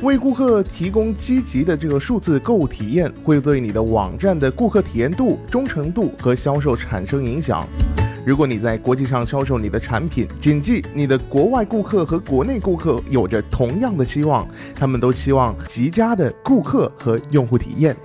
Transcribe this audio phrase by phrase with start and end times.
[0.00, 7.66] 为顾客提供积极的这个数字购物体验，会对你的网站的顾客体验度、忠诚度和销售产生影响。
[8.24, 17.96] 如果你在国际上销售你的产品，谨记你的国外顾客和国内顾客有着同样的期望，他们都期望极佳的顾客和用户体验。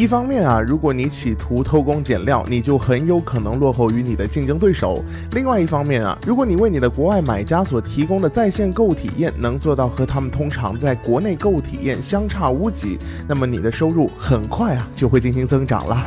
[0.00, 5.04] 一方面啊，如果你企图偷工减料，你就很有可能落后于你的竞争对手。
[5.32, 12.98] 另外一方面啊，如果你为你的国外买家所提供的在线购物体验能做到和他们通常在国内购物体验相差无几，
[13.28, 16.02] 那么你的收入很快啊就会进行增长了。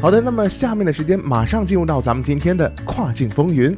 [0.00, 3.76] 好的，那么下面的时间马上进入到咱们今天的跨境风云。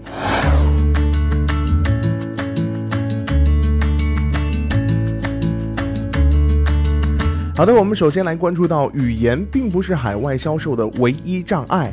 [7.57, 11.93] 好的，我们首先来关注到，语言并不是海外销售的唯一障碍。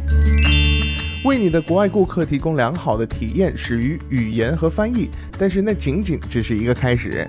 [1.25, 7.27] 为你的国外顾客提供良好的体验，始于语言和翻译，但是那仅仅只是一个开始。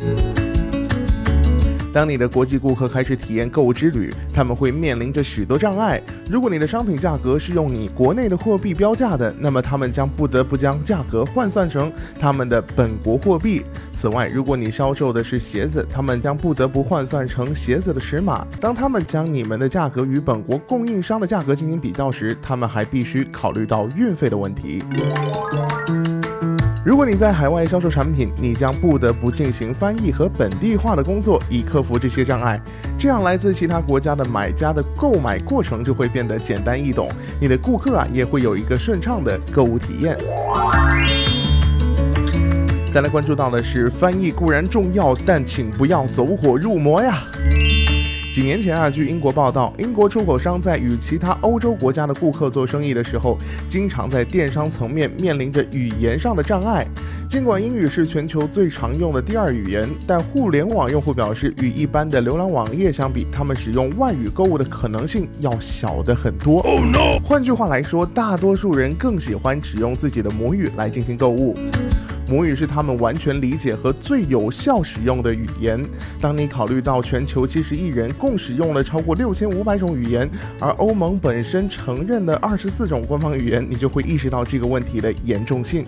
[1.99, 6.01] 当你的国际顾客开始体验购物之旅，他们会面临着许多障碍。
[6.31, 13.65] 如果你的商品价格是用你国内的货币标价的，那么他们将不得不将价格换算成他们的本国货币。
[13.93, 18.47] 此外，如果你销售的是鞋子，他们将不得不换算成鞋子的尺码。
[18.61, 24.85] 当他们将你们的价格与本国供应商的价格进行比较时，他们还必须考虑到运费的问题。
[26.85, 32.59] 如果你在海外销售产品，你将不得不进行翻译和本地化的工作，以克服这些障碍。
[32.97, 37.09] 这样，来自其他国家的买家的购买过程就会变得简单易懂，
[37.41, 40.17] 你的顾客啊也会有一个顺畅的购物体验。
[42.93, 47.19] 再来关注到的是，翻译固然重要，但请不要走火入魔呀。
[48.39, 53.37] 几年前啊，据英国报道，英国出口商在与其他欧洲国家的顾客做生意的时候，
[53.69, 56.87] 经常在电商层面面临着语言上的障碍。
[57.29, 66.65] 尽管英语是全球最常用的第二语言，但互联网用户表示，与一般的浏览网页相比，他们使用外语购物的可能性要小得很多。
[67.25, 71.59] 换句话来说，大多数人更喜欢使用自己的母语来进行购物。
[72.29, 75.83] 母语是他们完全理解和最有效使用的语言。
[76.21, 80.29] 当你考虑到全球七十亿人共使用了超过六千五百种语言，
[80.61, 85.87] 而欧盟本身承认的二十四种官方语言，你就会意识到这个问题的严重性。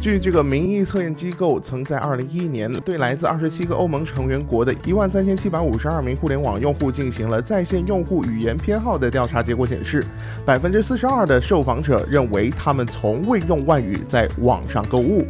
[0.00, 10.02] 据这个民意测验机构曾在二零一一年对来自二十七个欧盟成员国的一万三千七百五十二名互联网用户进行了在线用户语言偏好的调查，结果显示，
[10.46, 15.26] 百分之四十二的受访者认为他们从未用外语在网上购物。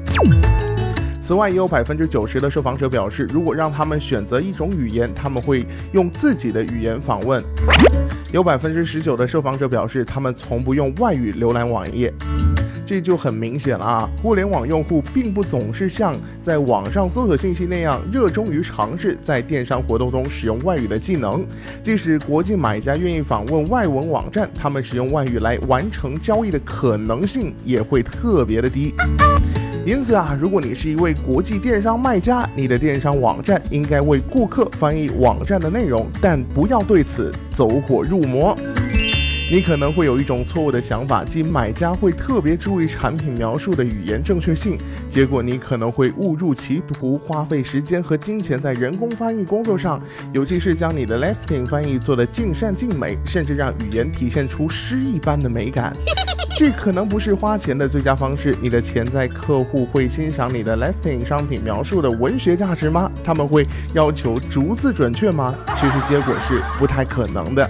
[1.21, 7.43] 此外，也有百分之九十的受访者表示，如果让他们选择一种语言，他们会用自己的语言访问。
[8.33, 12.15] 有百分之十九的受访者表示，他们从不用外语浏览网页。
[12.91, 14.11] 这就很明显了啊！
[14.21, 16.13] 互联网用户并不总是像
[16.43, 21.47] 在网上搜索信息那样热衷于尝试在电商活动中使用外语的技能。
[21.85, 28.93] 即使国际买家愿意访问外文网站，他们使用外语来完成交易的可能性也会特别的低。
[29.87, 38.59] 因此啊，如果你是一位国际电商卖家，你的电商网站应该为顾客翻译网站的内容，但不要对此走火入魔。
[39.51, 44.79] 你可能会有一种错误的想法，即买家会特别注意产品描述的语言正确性，
[45.09, 50.01] 结果你可能会误入歧途，花费时间和金钱在人工翻译工作上，
[50.33, 55.93] 尤其是将你的 listing 翻译做得尽善尽美，甚至让语言体现出诗一般的美感。
[56.57, 58.57] 这可能不是花钱的最佳方式。
[58.63, 63.11] 你的潜在客户会欣赏你的 listing 商品描述的文学价值吗？
[63.25, 65.53] 他们会要求逐字准确吗？
[65.75, 67.69] 其实结果是不太可能的。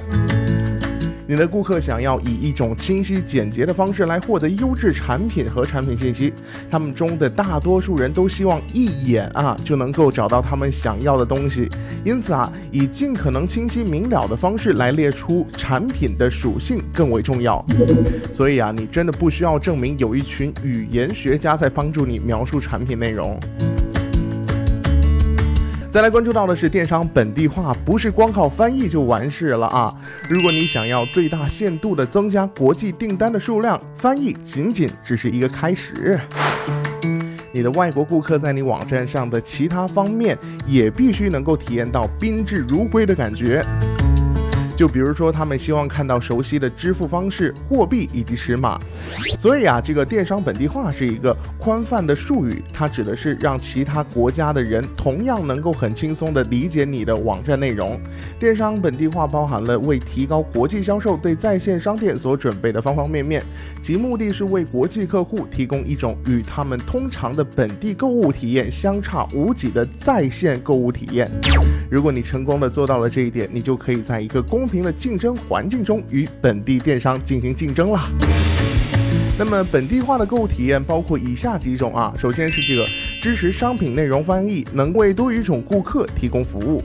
[1.31, 6.35] 你的顾客想要以一种清晰简洁的方式来获得优质产品和产品信息，
[6.69, 11.71] 他们中的大多数人都希望一眼啊就能够找到他们想要的东西，
[12.05, 17.65] 因此啊，以尽可能清晰明了的方式来列出产品的属性更为重要。
[18.33, 23.39] 所以啊，你真的不需要证明有一群语言学家在帮助你描述产品内容。
[25.91, 29.93] 再来关注到的是电商本地化，不是光靠翻译就完事了啊！
[30.29, 36.17] 如果你想要最大限度的增加国际订单的数量，翻译仅仅只是一个开始。
[37.51, 43.61] 你的外国顾客在你网站上的其他方面也必须能够体验到宾至如归的感觉。
[44.81, 48.81] 就比如说，他们希望看到熟悉的支付方式、货币以及尺码。
[49.39, 58.01] 所以啊，这个电商本地化是一个宽泛的术语，它指的是让其他国家的人同样能够很轻松地理解你的网站内容。
[58.39, 63.43] 电商本地化包含了为提高国际销售对在线商店所准备的方方面面，
[63.83, 71.31] 其目的是为国际客户提供一种与他们通常的本地购物体验相差无几的在线购物体验。
[71.91, 78.01] 如果你成功的做到了这一点，你就可以在一个公平的竞争环境中与本地电商进行竞争了。
[79.39, 82.87] 那么本地化的购物体验包括以下几种啊，首先是这个
[83.23, 86.83] 支持商品内容翻译，能为多语种顾客提供服务。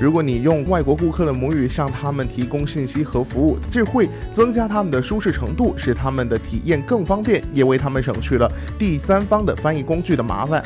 [0.00, 10.62] 如果你用外国顾客的母语向他们提供信息和服务，这会增加他们的舒适程度，使他们的体验更方便，也为他们省去了第三方的翻译工具的麻烦。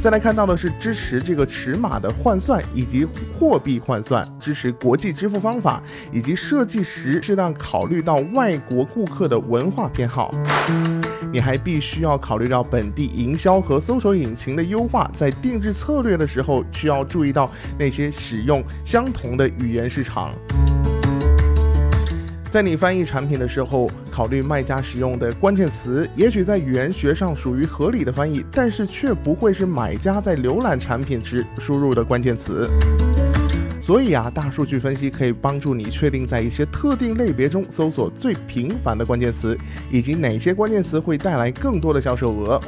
[0.00, 3.06] 再来看到的是支持这个尺码的换算以及
[3.38, 10.34] 货币换算，支持国际支付方法，以及设计时适当考虑到外国顾客的文化偏好。
[11.30, 20.32] 你还必须要考虑到本地营销和搜索引擎的优化，在定制策略的时候需要注意到那些使用相同的语言市场。
[22.50, 32.68] 在你翻译产品的时候，考虑卖家使用的关键词，也许在语言学上属于合理的翻译，但是却不会是买家在浏览产品时 输入的关键词。
[33.80, 39.56] 所以啊，大数据分析可以帮助你确定在一些特定类别中搜索最频繁的关键词，
[39.88, 42.60] 以及哪些关键词会带来更多的销售额。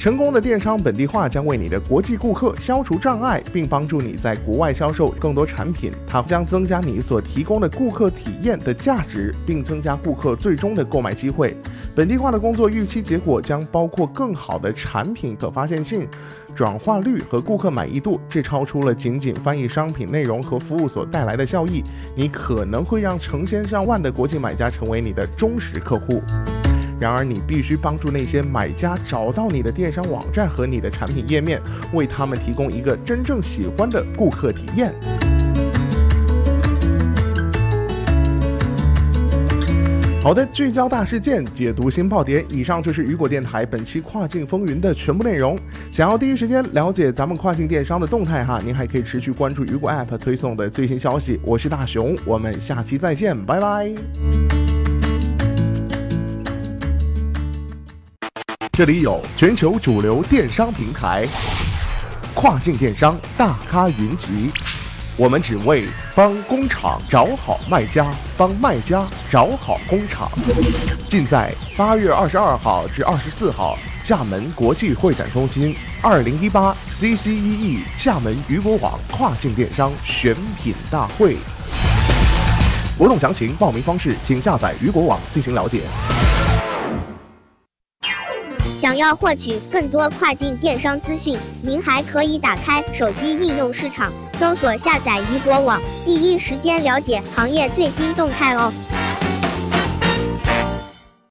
[0.00, 5.92] 成功的电商本地化将为你的国际顾客消除障碍，并帮助你在国外销售更多产品。
[6.06, 11.54] 它将增加你所提供的顾客体验的价值，并增加顾客最终的购买机会。
[11.94, 16.08] 本地化的工作预期结果将包括更好的产品可发现性、
[16.54, 18.18] 转化率和顾客满意度。
[18.26, 21.84] 这超出了仅仅翻译商品内容和服务所带来的效益。
[22.16, 26.22] 你可能会让成千上万的国际买家成为你的忠实客户。
[27.00, 31.58] 然而，你必须帮助那些买家找到你的电商网站和你的产品页面，
[31.94, 34.94] 为他们提供一个真正喜欢的顾客体验。
[40.22, 42.44] 好的，聚焦大事件，解读新爆点。
[42.50, 45.58] 以上就是雨果电台本期跨境风云的全部内容。
[45.90, 51.40] 想要第一时间了解咱们跨境电商的动态哈，您还可以持续关注雨果 App 推送的最新消息。
[51.42, 54.59] 我是大熊，我们下期再见，拜拜。
[58.80, 61.26] 这里有全球主流电商平台，
[62.32, 64.50] 跨境电商大咖云集。
[65.18, 70.30] 我们只为帮工厂找好卖家，帮卖家找好工厂。
[71.10, 81.36] 尽在八月二十二号至二十四号厦门国际会展中心二零一八 CCEE 厦门雨果网跨境电商选品大会。
[82.96, 85.82] 活动详情、报名方式，请下载雨果网进行了解。
[88.80, 98.72] 想要获取更多跨境电商资讯，您还可以打开手机应用市场，搜索下载鱼果网，第一时间了解行业最新动态哦。